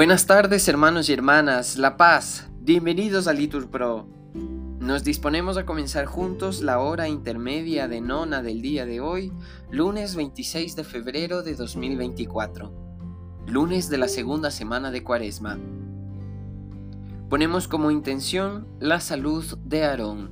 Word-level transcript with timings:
Buenas 0.00 0.24
tardes 0.24 0.66
hermanos 0.66 1.10
y 1.10 1.12
hermanas, 1.12 1.76
La 1.76 1.98
Paz, 1.98 2.48
bienvenidos 2.62 3.28
a 3.28 3.34
Litur 3.34 3.68
Pro. 3.68 4.08
Nos 4.78 5.04
disponemos 5.04 5.58
a 5.58 5.66
comenzar 5.66 6.06
juntos 6.06 6.62
la 6.62 6.78
hora 6.78 7.06
intermedia 7.06 7.86
de 7.86 8.00
nona 8.00 8.40
del 8.40 8.62
día 8.62 8.86
de 8.86 9.02
hoy, 9.02 9.30
lunes 9.70 10.16
26 10.16 10.74
de 10.74 10.84
febrero 10.84 11.42
de 11.42 11.54
2024, 11.54 12.72
lunes 13.46 13.90
de 13.90 13.98
la 13.98 14.08
segunda 14.08 14.50
semana 14.50 14.90
de 14.90 15.04
Cuaresma. 15.04 15.58
Ponemos 17.28 17.68
como 17.68 17.90
intención 17.90 18.68
la 18.78 19.00
salud 19.00 19.44
de 19.66 19.84
Aarón. 19.84 20.30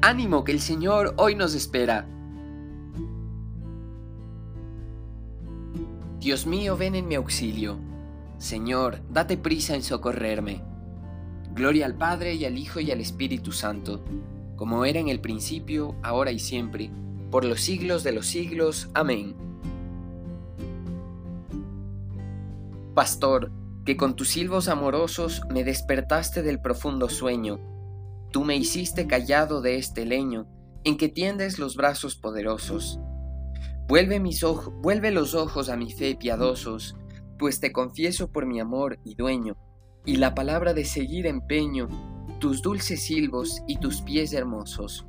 Ánimo 0.00 0.44
que 0.44 0.52
el 0.52 0.60
Señor 0.62 1.12
hoy 1.18 1.34
nos 1.34 1.54
espera. 1.54 2.06
Dios 6.22 6.46
mío, 6.46 6.76
ven 6.76 6.94
en 6.94 7.08
mi 7.08 7.16
auxilio. 7.16 7.80
Señor, 8.38 9.00
date 9.10 9.36
prisa 9.36 9.74
en 9.74 9.82
socorrerme. 9.82 10.62
Gloria 11.52 11.84
al 11.84 11.96
Padre 11.96 12.34
y 12.34 12.44
al 12.44 12.58
Hijo 12.58 12.78
y 12.78 12.92
al 12.92 13.00
Espíritu 13.00 13.50
Santo, 13.50 14.04
como 14.54 14.84
era 14.84 15.00
en 15.00 15.08
el 15.08 15.20
principio, 15.20 15.96
ahora 16.00 16.30
y 16.30 16.38
siempre, 16.38 16.92
por 17.32 17.44
los 17.44 17.60
siglos 17.60 18.04
de 18.04 18.12
los 18.12 18.26
siglos. 18.26 18.88
Amén. 18.94 19.34
Pastor, 22.94 23.50
que 23.84 23.96
con 23.96 24.14
tus 24.14 24.28
silbos 24.28 24.68
amorosos 24.68 25.42
me 25.50 25.64
despertaste 25.64 26.44
del 26.44 26.60
profundo 26.60 27.08
sueño, 27.08 27.58
tú 28.30 28.44
me 28.44 28.54
hiciste 28.54 29.08
callado 29.08 29.60
de 29.60 29.76
este 29.76 30.06
leño 30.06 30.46
en 30.84 30.96
que 30.96 31.08
tiendes 31.08 31.58
los 31.58 31.74
brazos 31.74 32.14
poderosos 32.14 33.00
Vuelve, 33.88 34.20
mis 34.20 34.44
vuelve 34.80 35.10
los 35.10 35.34
ojos 35.34 35.68
a 35.68 35.76
mi 35.76 35.90
fe 35.92 36.16
piadosos, 36.16 36.96
pues 37.38 37.60
te 37.60 37.72
confieso 37.72 38.30
por 38.30 38.46
mi 38.46 38.60
amor 38.60 38.98
y 39.04 39.14
dueño, 39.14 39.56
y 40.04 40.16
la 40.16 40.34
palabra 40.34 40.74
de 40.74 40.84
seguir 40.84 41.26
empeño, 41.26 41.88
tus 42.38 42.62
dulces 42.62 43.02
silbos 43.02 43.62
y 43.66 43.78
tus 43.78 44.00
pies 44.02 44.32
hermosos. 44.32 45.06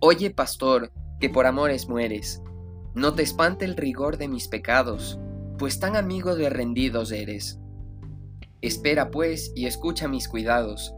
Oye, 0.00 0.30
pastor, 0.30 0.92
que 1.20 1.28
por 1.28 1.46
amores 1.46 1.88
mueres, 1.88 2.42
no 2.94 3.14
te 3.14 3.22
espante 3.22 3.64
el 3.64 3.76
rigor 3.76 4.16
de 4.16 4.28
mis 4.28 4.48
pecados, 4.48 5.18
pues 5.58 5.80
tan 5.80 5.96
amigo 5.96 6.36
de 6.36 6.50
rendidos 6.50 7.12
eres. 7.12 7.58
Espera 8.60 9.10
pues 9.10 9.52
y 9.54 9.66
escucha 9.66 10.08
mis 10.08 10.28
cuidados, 10.28 10.94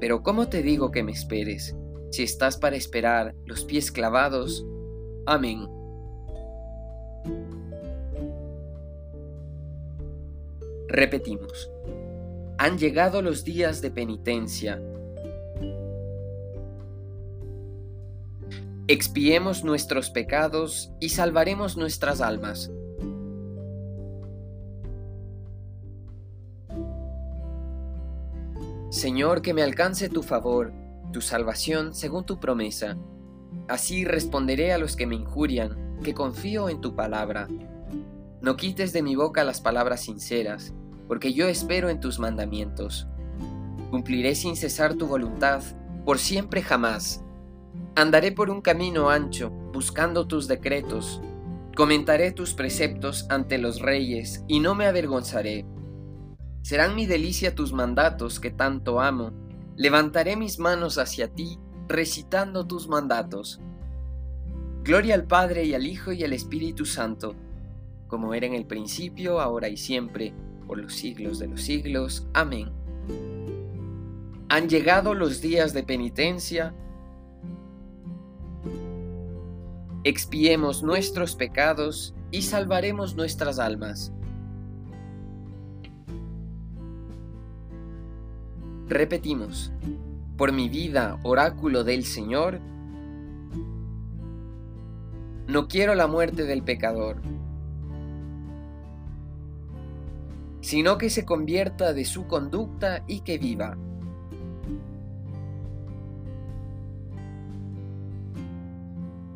pero 0.00 0.22
¿cómo 0.22 0.48
te 0.48 0.62
digo 0.62 0.90
que 0.90 1.02
me 1.02 1.12
esperes? 1.12 1.76
Si 2.10 2.22
estás 2.22 2.56
para 2.56 2.76
esperar, 2.76 3.34
los 3.46 3.64
pies 3.64 3.90
clavados. 3.90 4.64
Amén. 5.26 5.66
Repetimos, 10.88 11.70
han 12.56 12.78
llegado 12.78 13.20
los 13.20 13.42
días 13.42 13.82
de 13.82 13.90
penitencia. 13.90 14.80
Expiemos 18.86 19.64
nuestros 19.64 20.10
pecados 20.10 20.92
y 21.00 21.08
salvaremos 21.08 21.76
nuestras 21.76 22.20
almas. 22.20 22.70
Señor, 28.90 29.42
que 29.42 29.52
me 29.52 29.62
alcance 29.62 30.08
tu 30.08 30.22
favor, 30.22 30.72
tu 31.12 31.20
salvación 31.20 31.94
según 31.94 32.24
tu 32.24 32.38
promesa. 32.38 32.96
Así 33.66 34.04
responderé 34.04 34.72
a 34.72 34.78
los 34.78 34.94
que 34.94 35.06
me 35.06 35.16
injurian, 35.16 35.83
que 36.02 36.14
confío 36.14 36.68
en 36.68 36.80
tu 36.80 36.94
palabra. 36.94 37.48
No 38.40 38.56
quites 38.56 38.92
de 38.92 39.02
mi 39.02 39.16
boca 39.16 39.44
las 39.44 39.60
palabras 39.60 40.02
sinceras 40.02 40.74
porque 41.06 41.32
yo 41.32 41.48
espero 41.48 41.88
en 41.88 42.00
tus 42.00 42.18
mandamientos. 42.18 43.06
Cumpliré 43.90 44.34
sin 44.34 44.56
cesar 44.56 44.94
tu 44.94 45.06
voluntad, 45.06 45.62
por 46.04 46.18
siempre 46.18 46.62
jamás. 46.62 47.22
Andaré 47.94 48.32
por 48.32 48.50
un 48.50 48.60
camino 48.60 49.10
ancho, 49.10 49.50
buscando 49.72 50.26
tus 50.26 50.48
decretos. 50.48 51.20
Comentaré 51.76 52.32
tus 52.32 52.54
preceptos 52.54 53.26
ante 53.28 53.58
los 53.58 53.80
reyes, 53.80 54.44
y 54.48 54.60
no 54.60 54.74
me 54.74 54.86
avergonzaré. 54.86 55.66
Serán 56.62 56.94
mi 56.94 57.06
delicia 57.06 57.54
tus 57.54 57.72
mandatos 57.72 58.40
que 58.40 58.50
tanto 58.50 59.00
amo. 59.00 59.32
Levantaré 59.76 60.36
mis 60.36 60.58
manos 60.58 60.98
hacia 60.98 61.28
ti, 61.28 61.58
recitando 61.88 62.66
tus 62.66 62.88
mandatos. 62.88 63.60
Gloria 64.84 65.14
al 65.14 65.24
Padre 65.24 65.64
y 65.64 65.72
al 65.72 65.86
Hijo 65.86 66.12
y 66.12 66.24
al 66.24 66.34
Espíritu 66.34 66.84
Santo, 66.84 67.34
como 68.06 68.34
era 68.34 68.46
en 68.46 68.52
el 68.52 68.66
principio, 68.66 69.40
ahora 69.40 69.70
y 69.70 69.78
siempre, 69.78 70.34
por 70.66 70.76
los 70.76 70.92
siglos 70.92 71.38
de 71.38 71.48
los 71.48 71.62
siglos. 71.62 72.28
Amén. 72.34 72.70
Han 74.50 74.68
llegado 74.68 75.14
los 75.14 75.40
días 75.40 75.72
de 75.72 75.84
penitencia. 75.84 76.74
Expiemos 80.04 80.82
nuestros 80.82 81.34
pecados 81.34 82.14
y 82.30 82.42
salvaremos 82.42 83.16
nuestras 83.16 83.58
almas. 83.58 84.12
Repetimos, 88.86 89.72
por 90.36 90.52
mi 90.52 90.68
vida, 90.68 91.18
oráculo 91.22 91.84
del 91.84 92.04
Señor, 92.04 92.60
no 95.46 95.68
quiero 95.68 95.94
la 95.94 96.06
muerte 96.06 96.44
del 96.44 96.62
pecador 96.62 97.20
sino 100.64 100.96
que 100.96 101.10
se 101.10 101.26
convierta 101.26 101.92
de 101.92 102.06
su 102.06 102.26
conducta 102.26 103.04
y 103.06 103.20
que 103.20 103.36
viva. 103.36 103.76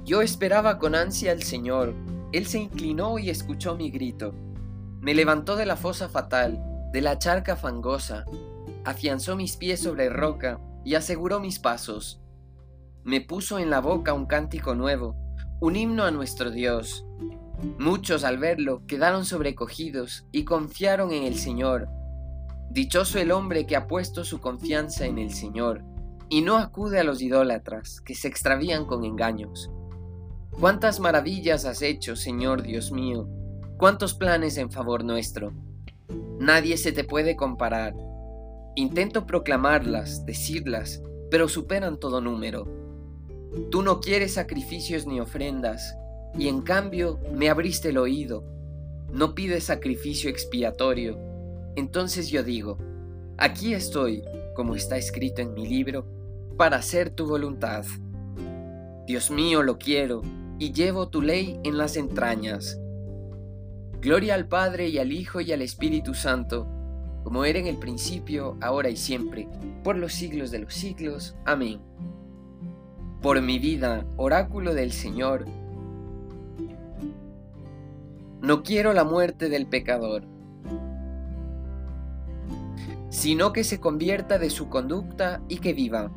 Yo 0.06 0.22
esperaba 0.22 0.78
con 0.78 0.94
ansia 0.94 1.32
al 1.32 1.42
Señor, 1.42 1.92
Él 2.32 2.46
se 2.46 2.60
inclinó 2.60 3.19
y 3.19 3.28
escuchó 3.28 3.76
mi 3.76 3.90
grito. 3.90 4.32
Me 5.02 5.12
levantó 5.12 5.56
de 5.56 5.66
la 5.66 5.76
fosa 5.76 6.08
fatal, 6.08 6.64
de 6.94 7.02
la 7.02 7.19
charca 7.19 7.56
fangosa, 7.56 8.25
afianzó 8.86 9.36
mis 9.36 9.58
pies 9.58 9.80
sobre 9.80 10.08
roca 10.08 10.58
y 10.82 10.94
aseguró 10.94 11.40
mis 11.40 11.58
pasos. 11.58 12.22
Me 13.04 13.20
puso 13.20 13.58
en 13.58 13.69
la 13.69 13.82
boca 13.82 14.14
un 14.14 14.25
cántico 14.25 14.75
nuevo, 14.75 15.14
un 15.60 15.74
himno 15.74 16.04
a 16.04 16.10
nuestro 16.10 16.50
Dios. 16.50 17.04
Muchos 17.78 18.22
al 18.22 18.38
verlo 18.38 18.86
quedaron 18.86 19.24
sobrecogidos 19.24 20.26
y 20.30 20.44
confiaron 20.44 21.10
en 21.12 21.24
el 21.24 21.36
Señor. 21.36 21.88
Dichoso 22.70 23.19
el 23.19 23.32
hombre 23.32 23.66
que 23.66 23.74
ha 23.74 23.88
puesto 23.88 24.24
su 24.24 24.41
confianza 24.41 25.06
en 25.06 25.19
el 25.19 25.32
Señor 25.32 25.82
y 26.28 26.42
no 26.42 26.58
acude 26.58 27.00
a 27.00 27.04
los 27.04 27.20
idólatras 27.22 28.00
que 28.00 28.14
se 28.14 28.28
extravían 28.28 28.84
con 28.84 29.04
engaños. 29.04 29.70
Cuántas 30.60 31.00
maravillas 31.00 31.64
has 31.64 31.82
hecho, 31.82 32.14
Señor 32.14 32.62
Dios 32.62 32.92
mío, 32.92 33.28
cuántos 33.78 34.14
planes 34.14 34.58
en 34.58 34.70
favor 34.70 35.04
nuestro. 35.04 35.52
Nadie 36.38 36.76
se 36.76 36.92
te 36.92 37.02
puede 37.02 37.34
comparar. 37.34 37.94
Intento 38.76 39.26
proclamarlas, 39.26 40.25
decirlas, 40.25 41.02
pero 41.32 41.48
superan 41.48 41.98
todo 41.98 42.20
número. 42.20 42.77
Tú 43.70 43.82
no 43.82 44.00
quieres 44.00 44.34
sacrificios 44.34 45.06
ni 45.06 45.20
ofrendas, 45.20 45.97
y 46.38 46.48
en 46.48 46.62
cambio 46.62 47.19
me 47.32 47.48
abriste 47.48 47.91
el 47.91 47.98
oído. 47.98 48.44
No 49.12 49.34
pides 49.34 49.64
sacrificio 49.64 50.28
expiatorio. 50.31 51.19
Entonces 51.76 52.28
yo 52.28 52.42
digo, 52.42 52.78
aquí 53.37 53.75
estoy, 53.75 54.22
como 54.54 54.75
está 54.75 54.96
escrito 54.96 55.43
en 55.43 55.55
mi 55.55 55.67
libro, 55.67 56.06
para 56.56 56.76
hacer 56.76 57.11
tu 57.11 57.26
voluntad. 57.26 57.84
Dios 59.06 59.31
mío, 59.31 59.62
lo 59.62 59.78
quiero, 59.78 60.22
y 60.58 60.72
llevo 60.72 61.08
tu 61.08 61.22
ley 61.22 61.58
en 61.64 61.78
las 61.78 61.96
entrañas. 61.96 62.78
Gloria 64.00 64.34
al 64.34 64.46
Padre 64.49 64.88
y 64.88 64.99
al 64.99 65.12
Hijo 65.12 65.40
y 65.40 65.52
al 65.52 65.62
Espíritu 65.62 66.14
Santo, 66.14 66.67
como 67.25 67.44
era 67.44 67.58
en 67.58 67.67
el 67.67 67.78
principio, 67.78 68.56
ahora 68.61 68.90
y 68.90 68.96
siempre, 68.96 69.49
por 69.82 69.96
los 69.96 70.12
siglos 70.12 70.50
de 70.50 70.61
los 70.61 70.75
siglos. 70.75 71.34
Amén. 71.44 71.81
Por 73.23 73.43
mi 73.43 73.59
vida, 73.59 74.06
oráculo 74.17 74.75
del 74.75 74.93
Señor, 74.93 75.44
no 78.41 78.62
quiero 78.62 78.93
la 78.93 79.03
muerte 79.03 79.49
del 79.49 79.67
pecador, 79.67 80.23
sino 83.11 83.53
que 83.53 83.65
se 83.65 83.81
convierta 83.81 84.38
de 84.38 84.50
su 84.50 84.69
conducta 84.69 85.43
y 85.49 85.59
que 85.59 85.73
viva. 85.73 86.12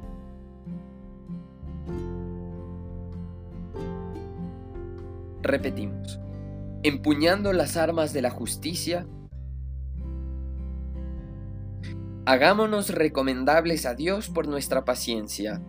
Repetimos, 5.42 6.20
empuñando 6.84 7.52
las 7.52 7.78
armas 7.78 8.14
de 8.14 8.22
la 8.22 8.30
justicia, 8.30 9.08
hagámonos 12.26 12.90
recomendables 12.90 13.88
a 13.88 13.96
Dios 13.96 14.30
por 14.30 14.48
nuestra 14.48 14.86
paciencia 14.86 15.64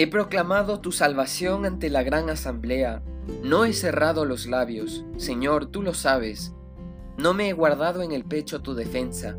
He 0.00 0.06
proclamado 0.06 0.78
tu 0.78 0.92
salvación 0.92 1.66
ante 1.66 1.90
la 1.90 2.04
gran 2.04 2.30
asamblea. 2.30 3.02
No 3.42 3.64
he 3.64 3.72
cerrado 3.72 4.24
los 4.24 4.46
labios, 4.46 5.04
Señor, 5.16 5.66
tú 5.66 5.82
lo 5.82 5.92
sabes. 5.92 6.54
No 7.16 7.34
me 7.34 7.48
he 7.48 7.52
guardado 7.52 8.02
en 8.02 8.12
el 8.12 8.22
pecho 8.24 8.62
tu 8.62 8.74
defensa. 8.74 9.36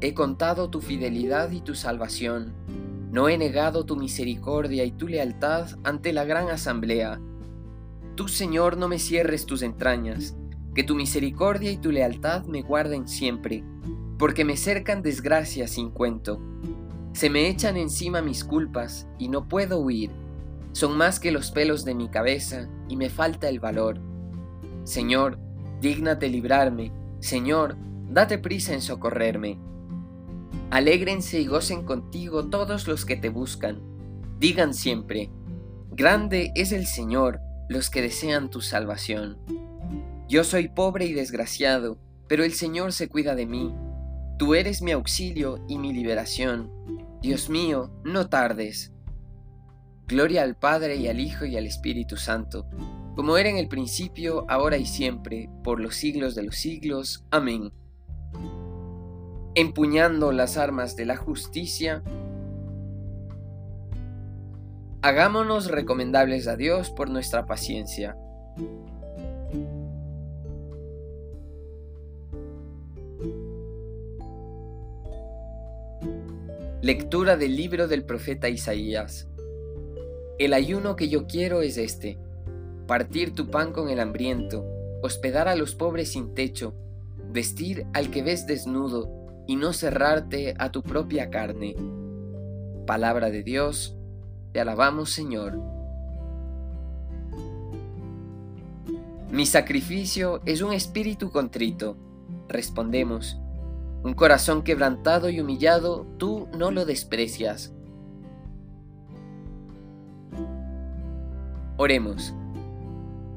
He 0.00 0.12
contado 0.12 0.68
tu 0.68 0.80
fidelidad 0.80 1.52
y 1.52 1.60
tu 1.60 1.76
salvación. 1.76 2.54
No 3.12 3.28
he 3.28 3.38
negado 3.38 3.86
tu 3.86 3.94
misericordia 3.94 4.82
y 4.82 4.90
tu 4.90 5.06
lealtad 5.06 5.78
ante 5.84 6.12
la 6.12 6.24
gran 6.24 6.48
asamblea. 6.48 7.20
Tú, 8.16 8.26
Señor, 8.26 8.78
no 8.78 8.88
me 8.88 8.98
cierres 8.98 9.46
tus 9.46 9.62
entrañas, 9.62 10.36
que 10.74 10.82
tu 10.82 10.96
misericordia 10.96 11.70
y 11.70 11.76
tu 11.76 11.92
lealtad 11.92 12.46
me 12.46 12.62
guarden 12.62 13.06
siempre, 13.06 13.62
porque 14.18 14.44
me 14.44 14.56
cercan 14.56 15.02
desgracias 15.02 15.70
sin 15.70 15.88
cuento. 15.88 16.40
Se 17.12 17.28
me 17.28 17.48
echan 17.48 17.76
encima 17.76 18.22
mis 18.22 18.44
culpas 18.44 19.08
y 19.18 19.28
no 19.28 19.48
puedo 19.48 19.80
huir. 19.80 20.10
Son 20.72 20.96
más 20.96 21.18
que 21.18 21.32
los 21.32 21.50
pelos 21.50 21.84
de 21.84 21.94
mi 21.94 22.08
cabeza 22.08 22.68
y 22.88 22.96
me 22.96 23.10
falta 23.10 23.48
el 23.48 23.60
valor. 23.60 24.00
Señor, 24.84 25.38
dígnate 25.80 26.28
librarme. 26.28 26.92
Señor, 27.18 27.76
date 28.08 28.38
prisa 28.38 28.74
en 28.74 28.80
socorrerme. 28.80 29.58
Alégrense 30.70 31.40
y 31.40 31.46
gocen 31.46 31.84
contigo 31.84 32.48
todos 32.48 32.86
los 32.86 33.04
que 33.04 33.16
te 33.16 33.28
buscan. 33.28 33.82
Digan 34.38 34.72
siempre, 34.72 35.30
Grande 35.92 36.52
es 36.54 36.70
el 36.70 36.86
Señor, 36.86 37.40
los 37.68 37.90
que 37.90 38.00
desean 38.00 38.48
tu 38.48 38.60
salvación. 38.60 39.38
Yo 40.28 40.44
soy 40.44 40.68
pobre 40.68 41.06
y 41.06 41.12
desgraciado, 41.12 41.98
pero 42.28 42.44
el 42.44 42.52
Señor 42.52 42.92
se 42.92 43.08
cuida 43.08 43.34
de 43.34 43.46
mí. 43.46 43.74
Tú 44.40 44.54
eres 44.54 44.80
mi 44.80 44.92
auxilio 44.92 45.62
y 45.68 45.76
mi 45.76 45.92
liberación. 45.92 46.72
Dios 47.20 47.50
mío, 47.50 47.90
no 48.04 48.30
tardes. 48.30 48.90
Gloria 50.08 50.44
al 50.44 50.56
Padre 50.56 50.96
y 50.96 51.08
al 51.08 51.20
Hijo 51.20 51.44
y 51.44 51.58
al 51.58 51.66
Espíritu 51.66 52.16
Santo, 52.16 52.66
como 53.16 53.36
era 53.36 53.50
en 53.50 53.58
el 53.58 53.68
principio, 53.68 54.46
ahora 54.48 54.78
y 54.78 54.86
siempre, 54.86 55.50
por 55.62 55.78
los 55.78 55.94
siglos 55.94 56.34
de 56.34 56.44
los 56.44 56.56
siglos. 56.56 57.22
Amén. 57.30 57.70
Empuñando 59.54 60.32
las 60.32 60.56
armas 60.56 60.96
de 60.96 61.04
la 61.04 61.18
justicia, 61.18 62.02
hagámonos 65.02 65.70
recomendables 65.70 66.48
a 66.48 66.56
Dios 66.56 66.90
por 66.90 67.10
nuestra 67.10 67.44
paciencia. 67.44 68.16
Lectura 76.82 77.36
del 77.36 77.56
libro 77.56 77.88
del 77.88 78.04
profeta 78.04 78.48
Isaías. 78.48 79.28
El 80.38 80.54
ayuno 80.54 80.96
que 80.96 81.08
yo 81.08 81.26
quiero 81.26 81.60
es 81.60 81.76
este, 81.76 82.18
partir 82.86 83.34
tu 83.34 83.50
pan 83.50 83.72
con 83.72 83.90
el 83.90 84.00
hambriento, 84.00 84.64
hospedar 85.02 85.46
a 85.48 85.56
los 85.56 85.74
pobres 85.74 86.12
sin 86.12 86.34
techo, 86.34 86.74
vestir 87.30 87.86
al 87.92 88.10
que 88.10 88.22
ves 88.22 88.46
desnudo 88.46 89.10
y 89.46 89.56
no 89.56 89.72
cerrarte 89.72 90.54
a 90.58 90.70
tu 90.70 90.82
propia 90.82 91.28
carne. 91.28 91.76
Palabra 92.86 93.30
de 93.30 93.42
Dios, 93.42 93.96
te 94.52 94.60
alabamos 94.60 95.10
Señor. 95.10 95.58
Mi 99.30 99.46
sacrificio 99.46 100.40
es 100.46 100.62
un 100.62 100.72
espíritu 100.72 101.30
contrito, 101.30 101.96
respondemos 102.48 103.39
un 104.02 104.14
corazón 104.14 104.62
quebrantado 104.62 105.28
y 105.28 105.40
humillado, 105.40 106.06
tú 106.18 106.48
no 106.56 106.70
lo 106.70 106.86
desprecias. 106.86 107.72
Oremos. 111.76 112.34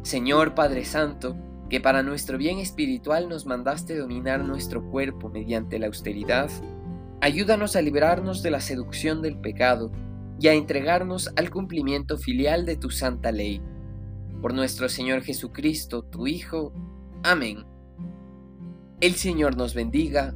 Señor 0.03 0.53
Padre 0.53 0.85
Santo, 0.85 1.35
que 1.69 1.81
para 1.81 2.03
nuestro 2.03 2.37
bien 2.37 2.59
espiritual 2.59 3.29
nos 3.29 3.45
mandaste 3.45 3.97
dominar 3.97 4.43
nuestro 4.43 4.83
cuerpo 4.89 5.29
mediante 5.29 5.79
la 5.79 5.87
austeridad, 5.87 6.49
ayúdanos 7.21 7.75
a 7.75 7.81
librarnos 7.81 8.43
de 8.43 8.51
la 8.51 8.61
seducción 8.61 9.21
del 9.21 9.37
pecado 9.37 9.91
y 10.39 10.47
a 10.49 10.53
entregarnos 10.53 11.31
al 11.35 11.49
cumplimiento 11.49 12.17
filial 12.17 12.65
de 12.65 12.75
tu 12.75 12.89
santa 12.89 13.31
ley. 13.31 13.61
Por 14.41 14.53
nuestro 14.53 14.89
Señor 14.89 15.23
Jesucristo, 15.23 16.03
tu 16.03 16.27
Hijo. 16.27 16.73
Amén. 17.23 17.65
El 18.99 19.15
Señor 19.15 19.55
nos 19.55 19.73
bendiga, 19.73 20.35